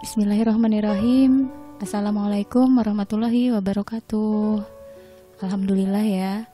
Bismillahirrahmanirrahim. 0.00 1.52
Assalamualaikum 1.76 2.72
warahmatullahi 2.72 3.52
wabarakatuh. 3.52 4.64
Alhamdulillah 5.44 6.00
ya. 6.00 6.48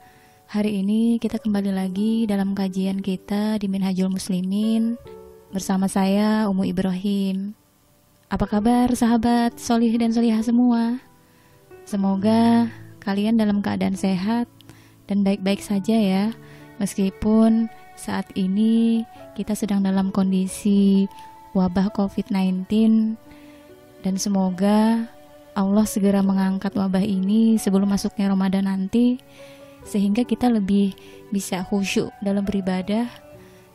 Hari 0.51 0.83
ini 0.83 1.15
kita 1.15 1.39
kembali 1.39 1.71
lagi 1.71 2.27
dalam 2.27 2.51
kajian 2.51 2.99
kita 2.99 3.55
di 3.55 3.71
Minhajul 3.71 4.11
Muslimin 4.11 4.99
bersama 5.55 5.87
saya 5.87 6.51
Umu 6.51 6.67
Ibrahim. 6.67 7.55
Apa 8.27 8.51
kabar 8.51 8.91
sahabat 8.91 9.55
solih 9.55 9.95
dan 9.95 10.11
solihah 10.11 10.43
semua? 10.43 10.99
Semoga 11.87 12.67
kalian 12.99 13.39
dalam 13.39 13.63
keadaan 13.63 13.95
sehat 13.95 14.51
dan 15.07 15.23
baik-baik 15.23 15.63
saja 15.63 15.95
ya. 15.95 16.35
Meskipun 16.83 17.71
saat 17.95 18.27
ini 18.35 19.07
kita 19.39 19.55
sedang 19.55 19.87
dalam 19.87 20.11
kondisi 20.11 21.07
wabah 21.55 21.95
COVID-19 21.95 22.67
dan 24.05 24.19
semoga 24.21 25.09
Allah 25.57 25.85
segera 25.89 26.21
mengangkat 26.21 26.77
wabah 26.77 27.01
ini 27.01 27.57
sebelum 27.57 27.89
masuknya 27.89 28.29
Ramadan 28.29 28.69
nanti 28.69 29.17
sehingga 29.87 30.21
kita 30.27 30.51
lebih 30.51 30.93
bisa 31.33 31.65
khusyuk 31.65 32.13
dalam 32.21 32.45
beribadah 32.45 33.09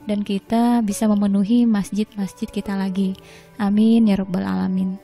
dan 0.07 0.23
kita 0.27 0.83
bisa 0.83 1.07
memenuhi 1.07 1.67
masjid-masjid 1.67 2.47
kita 2.51 2.75
lagi. 2.75 3.15
Amin 3.59 4.11
ya 4.11 4.19
rabbal 4.19 4.47
alamin. 4.47 4.99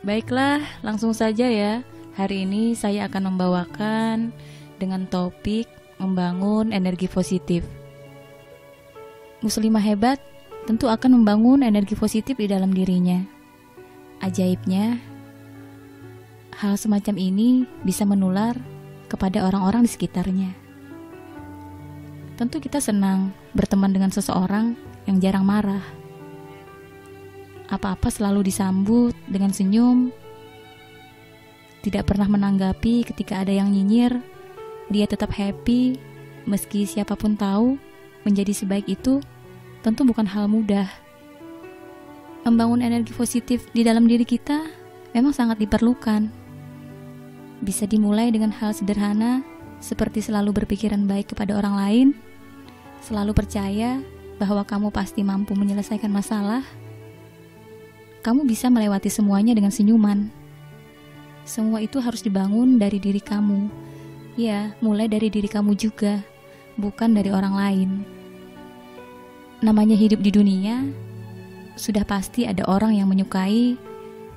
Baiklah, 0.00 0.64
langsung 0.80 1.12
saja 1.12 1.44
ya. 1.44 1.84
Hari 2.16 2.48
ini 2.48 2.72
saya 2.72 3.06
akan 3.06 3.34
membawakan 3.34 4.32
dengan 4.80 5.04
topik 5.06 5.68
membangun 6.00 6.72
energi 6.72 7.04
positif. 7.04 7.62
Muslimah 9.44 9.84
hebat 9.84 10.18
tentu 10.64 10.88
akan 10.88 11.20
membangun 11.20 11.60
energi 11.60 11.96
positif 11.96 12.40
di 12.40 12.48
dalam 12.48 12.72
dirinya. 12.72 13.39
Ajaibnya, 14.20 15.00
hal 16.60 16.76
semacam 16.76 17.16
ini 17.16 17.64
bisa 17.80 18.04
menular 18.04 18.52
kepada 19.08 19.48
orang-orang 19.48 19.88
di 19.88 19.90
sekitarnya. 19.90 20.50
Tentu 22.36 22.60
kita 22.60 22.84
senang 22.84 23.32
berteman 23.56 23.96
dengan 23.96 24.12
seseorang 24.12 24.76
yang 25.08 25.16
jarang 25.24 25.48
marah. 25.48 25.80
Apa-apa 27.72 28.12
selalu 28.12 28.52
disambut 28.52 29.16
dengan 29.24 29.56
senyum. 29.56 30.12
Tidak 31.80 32.04
pernah 32.04 32.28
menanggapi 32.28 33.08
ketika 33.08 33.40
ada 33.40 33.56
yang 33.56 33.72
nyinyir. 33.72 34.20
Dia 34.92 35.08
tetap 35.08 35.32
happy 35.32 35.96
meski 36.44 36.84
siapa 36.84 37.16
pun 37.16 37.40
tahu 37.40 37.80
menjadi 38.28 38.52
sebaik 38.52 38.84
itu 38.84 39.24
tentu 39.80 40.04
bukan 40.04 40.28
hal 40.28 40.44
mudah. 40.44 40.92
Membangun 42.40 42.80
energi 42.80 43.12
positif 43.12 43.68
di 43.76 43.84
dalam 43.84 44.08
diri 44.08 44.24
kita 44.24 44.64
memang 45.12 45.36
sangat 45.36 45.60
diperlukan. 45.60 46.32
Bisa 47.60 47.84
dimulai 47.84 48.32
dengan 48.32 48.48
hal 48.48 48.72
sederhana 48.72 49.44
seperti 49.80 50.24
selalu 50.24 50.64
berpikiran 50.64 51.04
baik 51.04 51.36
kepada 51.36 51.56
orang 51.60 51.74
lain, 51.76 52.08
selalu 53.04 53.36
percaya 53.36 54.00
bahwa 54.40 54.64
kamu 54.64 54.88
pasti 54.88 55.20
mampu 55.20 55.52
menyelesaikan 55.52 56.08
masalah. 56.08 56.64
Kamu 58.24 58.48
bisa 58.48 58.72
melewati 58.72 59.12
semuanya 59.12 59.52
dengan 59.52 59.72
senyuman. 59.72 60.32
Semua 61.44 61.84
itu 61.84 62.00
harus 62.00 62.24
dibangun 62.24 62.80
dari 62.80 62.96
diri 62.96 63.20
kamu. 63.20 63.68
Ya, 64.40 64.72
mulai 64.80 65.08
dari 65.12 65.28
diri 65.28 65.48
kamu 65.48 65.76
juga, 65.76 66.24
bukan 66.80 67.12
dari 67.12 67.28
orang 67.28 67.52
lain 67.56 67.90
namanya 69.60 69.92
hidup 69.92 70.24
di 70.24 70.32
dunia, 70.32 70.88
sudah 71.80 72.04
pasti 72.04 72.44
ada 72.44 72.60
orang 72.68 73.00
yang 73.00 73.08
menyukai 73.08 73.80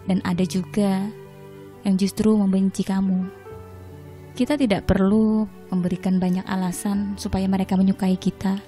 dan 0.08 0.24
ada 0.24 0.48
juga 0.48 1.12
yang 1.84 2.00
justru 2.00 2.32
membenci 2.40 2.88
kamu. 2.88 3.28
Kita 4.32 4.56
tidak 4.56 4.88
perlu 4.88 5.44
memberikan 5.68 6.24
banyak 6.24 6.48
alasan 6.48 7.20
supaya 7.20 7.44
mereka 7.52 7.76
menyukai 7.76 8.16
kita. 8.16 8.64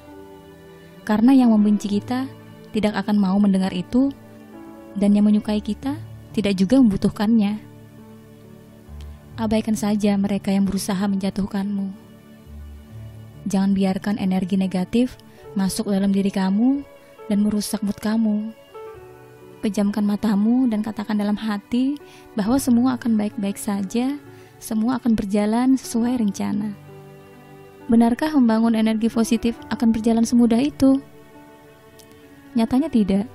Karena 1.07 1.31
yang 1.31 1.55
membenci 1.55 1.87
kita 1.87 2.27
tidak 2.75 2.99
akan 2.99 3.15
mau 3.15 3.39
mendengar 3.39 3.71
itu 3.71 4.11
dan 4.99 5.15
yang 5.15 5.23
menyukai 5.23 5.63
kita 5.63 5.95
tidak 6.35 6.59
juga 6.59 6.75
membutuhkannya. 6.83 7.63
Abaikan 9.39 9.79
saja 9.79 10.19
mereka 10.19 10.51
yang 10.51 10.67
berusaha 10.67 11.01
menjatuhkanmu. 11.07 11.95
Jangan 13.47 13.71
biarkan 13.71 14.15
energi 14.19 14.59
negatif 14.59 15.15
masuk 15.55 15.87
dalam 15.87 16.11
diri 16.11 16.29
kamu 16.29 16.83
dan 17.31 17.39
merusak 17.41 17.79
mood 17.79 17.97
kamu. 18.03 18.64
Pejamkan 19.65 20.05
matamu 20.05 20.69
dan 20.69 20.85
katakan 20.85 21.17
dalam 21.17 21.33
hati 21.33 21.97
bahwa 22.37 22.61
semua 22.61 23.01
akan 23.01 23.17
baik-baik 23.17 23.57
saja, 23.57 24.13
semua 24.61 25.01
akan 25.01 25.17
berjalan 25.17 25.73
sesuai 25.73 26.21
rencana. 26.21 26.77
Benarkah 27.89 28.29
membangun 28.37 28.77
energi 28.77 29.09
positif 29.09 29.57
akan 29.73 29.89
berjalan 29.89 30.21
semudah 30.21 30.61
itu? 30.61 31.01
Nyatanya 32.53 32.93
tidak. 32.93 33.25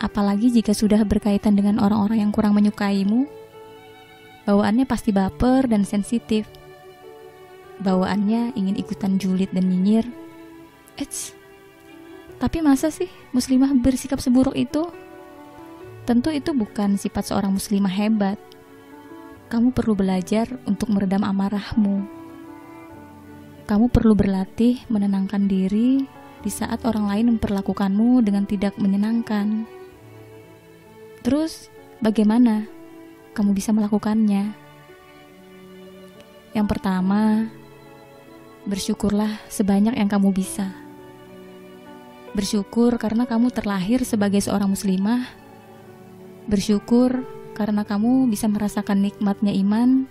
Apalagi 0.00 0.48
jika 0.48 0.72
sudah 0.72 1.04
berkaitan 1.04 1.52
dengan 1.52 1.76
orang-orang 1.76 2.24
yang 2.24 2.32
kurang 2.32 2.56
menyukaimu, 2.56 3.28
bawaannya 4.48 4.88
pasti 4.88 5.12
baper 5.12 5.68
dan 5.68 5.84
sensitif. 5.84 6.48
Bawaannya 7.84 8.56
ingin 8.56 8.80
ikutan 8.80 9.20
julid 9.20 9.52
dan 9.52 9.68
nyinyir, 9.68 10.08
Eits, 10.96 11.36
tapi 12.42 12.58
masa 12.58 12.90
sih 12.90 13.06
muslimah 13.30 13.70
bersikap 13.78 14.18
seburuk 14.18 14.58
itu? 14.58 14.82
Tentu 16.02 16.34
itu 16.34 16.50
bukan 16.50 16.98
sifat 16.98 17.30
seorang 17.30 17.54
muslimah 17.54 17.94
hebat. 17.94 18.34
Kamu 19.46 19.70
perlu 19.70 19.94
belajar 19.94 20.50
untuk 20.66 20.90
meredam 20.90 21.22
amarahmu. 21.22 22.02
Kamu 23.62 23.86
perlu 23.94 24.18
berlatih 24.18 24.82
menenangkan 24.90 25.46
diri 25.46 26.02
di 26.42 26.50
saat 26.50 26.82
orang 26.82 27.14
lain 27.14 27.38
memperlakukanmu 27.38 28.26
dengan 28.26 28.42
tidak 28.42 28.74
menyenangkan. 28.74 29.62
Terus, 31.22 31.70
bagaimana 32.02 32.66
kamu 33.38 33.54
bisa 33.54 33.70
melakukannya? 33.70 34.50
Yang 36.58 36.66
pertama, 36.66 37.46
bersyukurlah 38.66 39.30
sebanyak 39.46 39.94
yang 39.94 40.10
kamu 40.10 40.34
bisa. 40.34 40.81
Bersyukur 42.32 42.96
karena 42.96 43.28
kamu 43.28 43.52
terlahir 43.52 44.08
sebagai 44.08 44.40
seorang 44.40 44.72
muslimah. 44.72 45.28
Bersyukur 46.48 47.28
karena 47.52 47.84
kamu 47.84 48.32
bisa 48.32 48.48
merasakan 48.48 49.04
nikmatnya 49.04 49.52
iman. 49.60 50.08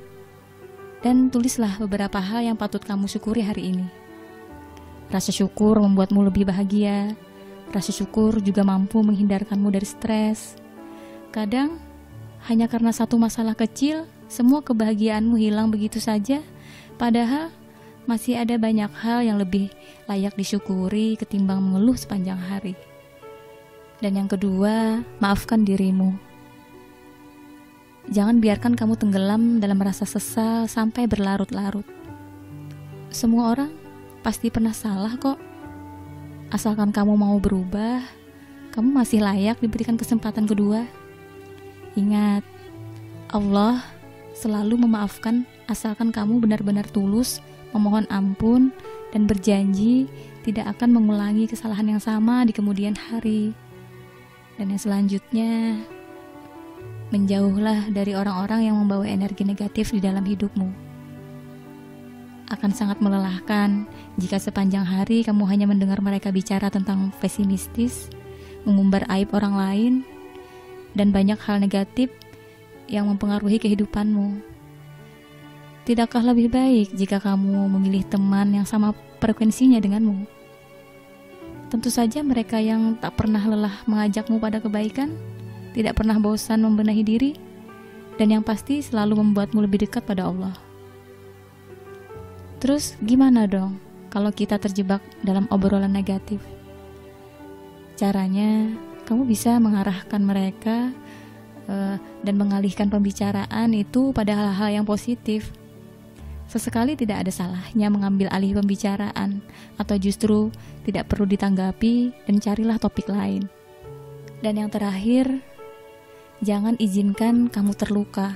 Dan 1.01 1.33
tulislah 1.33 1.81
beberapa 1.81 2.21
hal 2.21 2.45
yang 2.45 2.53
patut 2.53 2.85
kamu 2.85 3.09
syukuri 3.09 3.41
hari 3.41 3.73
ini. 3.73 3.89
Rasa 5.09 5.33
syukur 5.33 5.81
membuatmu 5.81 6.21
lebih 6.29 6.45
bahagia. 6.45 7.17
Rasa 7.73 7.89
syukur 7.89 8.37
juga 8.37 8.61
mampu 8.61 9.01
menghindarkanmu 9.01 9.73
dari 9.73 9.87
stres. 9.89 10.61
Kadang, 11.33 11.81
hanya 12.45 12.69
karena 12.69 12.93
satu 12.93 13.17
masalah 13.17 13.57
kecil, 13.57 14.05
semua 14.29 14.61
kebahagiaanmu 14.61 15.41
hilang 15.41 15.73
begitu 15.73 15.97
saja. 15.97 16.45
Padahal 17.01 17.49
masih 18.09 18.41
ada 18.41 18.57
banyak 18.57 18.89
hal 19.01 19.21
yang 19.21 19.37
lebih 19.37 19.69
layak 20.09 20.33
disyukuri 20.33 21.15
ketimbang 21.17 21.61
mengeluh 21.61 21.97
sepanjang 21.97 22.37
hari. 22.37 22.73
Dan 24.01 24.17
yang 24.17 24.29
kedua, 24.29 25.05
maafkan 25.21 25.61
dirimu. 25.61 26.17
Jangan 28.09 28.41
biarkan 28.41 28.73
kamu 28.73 28.97
tenggelam 28.97 29.61
dalam 29.61 29.77
rasa 29.77 30.09
sesal 30.09 30.65
sampai 30.65 31.05
berlarut-larut. 31.05 31.85
Semua 33.13 33.53
orang 33.53 33.71
pasti 34.25 34.49
pernah 34.49 34.73
salah 34.73 35.13
kok. 35.21 35.37
Asalkan 36.49 36.89
kamu 36.89 37.13
mau 37.13 37.37
berubah, 37.37 38.01
kamu 38.73 38.89
masih 38.89 39.21
layak 39.21 39.61
diberikan 39.61 39.95
kesempatan 40.01 40.49
kedua. 40.49 40.83
Ingat, 41.93 42.41
Allah 43.29 43.85
selalu 44.33 44.81
memaafkan 44.81 45.45
asalkan 45.69 46.09
kamu 46.09 46.41
benar-benar 46.41 46.89
tulus 46.89 47.39
memohon 47.75 48.07
ampun, 48.07 48.71
dan 49.11 49.27
berjanji 49.27 50.07
tidak 50.41 50.77
akan 50.77 50.95
mengulangi 50.97 51.45
kesalahan 51.45 51.97
yang 51.97 52.01
sama 52.01 52.47
di 52.47 52.55
kemudian 52.55 52.95
hari. 52.95 53.51
Dan 54.55 54.71
yang 54.73 54.81
selanjutnya, 54.81 55.79
menjauhlah 57.11 57.91
dari 57.91 58.15
orang-orang 58.15 58.71
yang 58.71 58.75
membawa 58.79 59.03
energi 59.03 59.43
negatif 59.43 59.91
di 59.91 59.99
dalam 59.99 60.23
hidupmu. 60.23 60.91
Akan 62.51 62.75
sangat 62.75 62.99
melelahkan 62.99 63.87
jika 64.19 64.35
sepanjang 64.35 64.83
hari 64.83 65.23
kamu 65.23 65.47
hanya 65.47 65.67
mendengar 65.71 66.03
mereka 66.03 66.35
bicara 66.35 66.67
tentang 66.67 67.15
pesimistis, 67.23 68.11
mengumbar 68.67 69.07
aib 69.07 69.31
orang 69.31 69.55
lain, 69.55 69.93
dan 70.91 71.15
banyak 71.15 71.39
hal 71.39 71.63
negatif 71.63 72.11
yang 72.91 73.07
mempengaruhi 73.07 73.55
kehidupanmu. 73.55 74.50
Tidakkah 75.81 76.21
lebih 76.21 76.53
baik 76.53 76.93
jika 76.93 77.17
kamu 77.17 77.65
memilih 77.65 78.05
teman 78.05 78.53
yang 78.53 78.69
sama 78.69 78.93
frekuensinya 79.17 79.81
denganmu? 79.81 80.29
Tentu 81.73 81.89
saja 81.89 82.21
mereka 82.21 82.61
yang 82.61 83.01
tak 83.01 83.17
pernah 83.17 83.41
lelah 83.41 83.81
mengajakmu 83.89 84.37
pada 84.37 84.61
kebaikan, 84.61 85.09
tidak 85.73 85.97
pernah 85.97 86.21
bosan 86.21 86.61
membenahi 86.61 87.01
diri, 87.01 87.31
dan 88.21 88.29
yang 88.29 88.43
pasti 88.45 88.85
selalu 88.85 89.25
membuatmu 89.25 89.65
lebih 89.65 89.89
dekat 89.89 90.05
pada 90.05 90.29
Allah. 90.29 90.53
Terus 92.61 92.93
gimana 93.01 93.49
dong 93.49 93.81
kalau 94.13 94.29
kita 94.29 94.61
terjebak 94.61 95.01
dalam 95.25 95.49
obrolan 95.49 95.89
negatif? 95.89 96.37
Caranya, 97.97 98.69
kamu 99.09 99.25
bisa 99.25 99.57
mengarahkan 99.57 100.21
mereka 100.21 100.93
uh, 101.65 101.97
dan 102.21 102.35
mengalihkan 102.37 102.85
pembicaraan 102.85 103.73
itu 103.73 104.13
pada 104.13 104.37
hal-hal 104.37 104.69
yang 104.81 104.85
positif 104.85 105.49
Sesekali 106.51 106.99
tidak 106.99 107.23
ada 107.23 107.31
salahnya 107.31 107.87
mengambil 107.87 108.27
alih 108.27 108.59
pembicaraan 108.59 109.39
atau 109.79 109.95
justru 109.95 110.51
tidak 110.83 111.07
perlu 111.07 111.23
ditanggapi 111.23 112.11
dan 112.27 112.43
carilah 112.43 112.75
topik 112.75 113.07
lain. 113.07 113.47
Dan 114.43 114.59
yang 114.59 114.67
terakhir, 114.67 115.31
jangan 116.43 116.75
izinkan 116.75 117.47
kamu 117.47 117.71
terluka. 117.71 118.35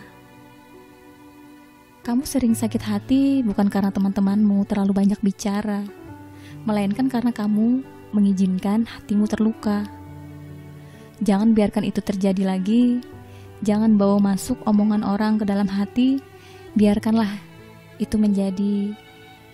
Kamu 2.08 2.24
sering 2.24 2.56
sakit 2.56 2.88
hati 2.88 3.44
bukan 3.44 3.68
karena 3.68 3.92
teman-temanmu 3.92 4.64
terlalu 4.64 4.96
banyak 4.96 5.20
bicara, 5.20 5.84
melainkan 6.64 7.12
karena 7.12 7.36
kamu 7.36 7.84
mengizinkan 8.16 8.88
hatimu 8.88 9.28
terluka. 9.28 9.84
Jangan 11.20 11.52
biarkan 11.52 11.84
itu 11.84 12.00
terjadi 12.00 12.48
lagi. 12.48 13.04
Jangan 13.60 14.00
bawa 14.00 14.24
masuk 14.24 14.56
omongan 14.64 15.04
orang 15.04 15.36
ke 15.36 15.44
dalam 15.44 15.68
hati. 15.68 16.24
Biarkanlah 16.80 17.55
itu 18.02 18.16
menjadi 18.20 18.94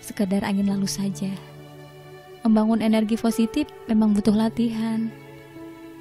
sekedar 0.02 0.42
angin 0.42 0.66
lalu 0.70 0.90
saja. 0.90 1.30
Membangun 2.42 2.82
energi 2.82 3.14
positif 3.14 3.70
memang 3.86 4.18
butuh 4.18 4.34
latihan. 4.34 5.06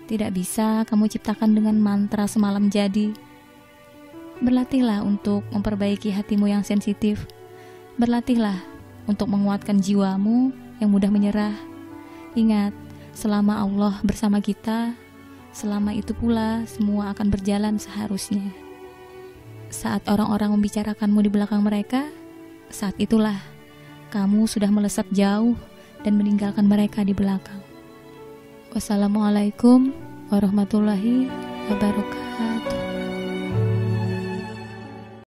Tidak 0.09 0.33
bisa 0.33 0.81
kamu 0.89 1.05
ciptakan 1.07 1.53
dengan 1.53 1.77
mantra 1.77 2.25
semalam 2.25 2.67
jadi. 2.67 3.13
Berlatihlah 4.41 5.05
untuk 5.05 5.45
memperbaiki 5.53 6.09
hatimu 6.09 6.49
yang 6.49 6.65
sensitif. 6.65 7.29
Berlatihlah 8.01 8.57
untuk 9.05 9.29
menguatkan 9.29 9.77
jiwamu 9.77 10.49
yang 10.81 10.89
mudah 10.89 11.13
menyerah. 11.13 11.53
Ingat, 12.33 12.73
selama 13.13 13.61
Allah 13.61 14.01
bersama 14.01 14.41
kita, 14.41 14.97
selama 15.53 15.93
itu 15.93 16.17
pula 16.17 16.65
semua 16.65 17.13
akan 17.13 17.29
berjalan 17.29 17.77
seharusnya. 17.77 18.49
Saat 19.69 20.09
orang-orang 20.09 20.57
membicarakanmu 20.57 21.21
di 21.21 21.29
belakang 21.31 21.63
mereka, 21.63 22.09
saat 22.73 22.95
itulah 22.97 23.38
kamu 24.12 24.47
sudah 24.47 24.68
melesat 24.68 25.07
jauh 25.12 25.56
dan 26.03 26.18
meninggalkan 26.18 26.68
mereka 26.68 27.06
di 27.06 27.15
belakang. 27.15 27.62
Wassalamualaikum 28.75 29.91
warahmatullahi 30.31 31.27
wabarakatuh. 31.71 32.50